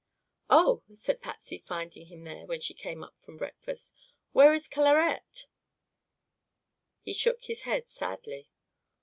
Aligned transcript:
"Oh," 0.49 0.81
said 0.93 1.21
Patsy, 1.21 1.59
finding 1.59 2.07
him 2.07 2.23
there 2.23 2.47
when 2.47 2.59
she 2.59 2.73
came 2.73 3.03
up 3.03 3.13
from 3.21 3.37
breakfast, 3.37 3.93
"where 4.31 4.51
is 4.51 4.67
Clarette?" 4.67 5.45
He 7.01 7.13
shook 7.13 7.43
his 7.43 7.61
head 7.69 7.87
sadly. 7.87 8.49